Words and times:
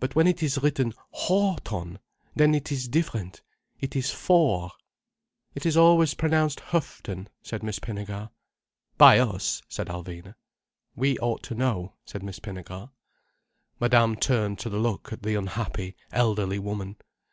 But 0.00 0.16
when 0.16 0.26
it 0.26 0.42
is 0.42 0.60
written 0.60 0.92
Hough 1.14 1.62
ton! 1.62 2.00
then 2.34 2.52
it 2.52 2.72
is 2.72 2.88
different, 2.88 3.42
it 3.78 3.94
is 3.94 4.10
for." 4.10 4.72
"It 5.54 5.64
is 5.64 5.76
always 5.76 6.14
pronounced 6.14 6.58
Huff 6.74 7.00
ton," 7.04 7.28
said 7.42 7.62
Miss 7.62 7.78
Pinnegar. 7.78 8.30
"By 8.98 9.20
us," 9.20 9.62
said 9.68 9.86
Alvina. 9.86 10.34
"We 10.96 11.16
ought 11.20 11.44
to 11.44 11.54
know," 11.54 11.94
said 12.04 12.24
Miss 12.24 12.40
Pinnegar. 12.40 12.90
Madame 13.78 14.16
turned 14.16 14.58
to 14.58 14.68
look 14.68 15.12
at 15.12 15.22
the 15.22 15.36
unhappy, 15.36 15.94
elderly 16.10 16.58
woman. 16.58 16.96